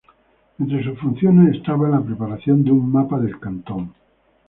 [0.57, 3.93] Entre sus funciones estaba la preparación de un mapa del cantón.